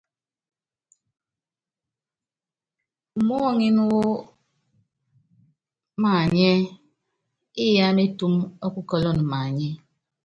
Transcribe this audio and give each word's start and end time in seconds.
Umɔ́ɔ́ŋín 3.17 3.77
wɔ́ 3.91 4.07
maanyɛ́, 6.01 6.55
Iyá 7.65 7.87
métúm 7.97 8.35
ɔ́ 8.65 8.69
kukɔ́lɔn 8.75 9.17
maanyɛ́. 9.31 9.73